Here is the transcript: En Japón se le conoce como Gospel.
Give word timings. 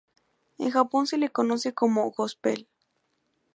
En 0.57 0.71
Japón 0.71 1.05
se 1.05 1.19
le 1.19 1.29
conoce 1.29 1.75
como 1.75 2.09
Gospel. 2.09 2.67